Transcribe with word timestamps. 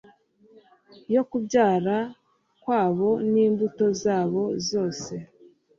yo 1.13 1.21
kubyara 1.29 1.97
kwabo 2.61 3.09
n'imbuto 3.31 3.85
zabo 4.01 4.43
zose 4.69 5.13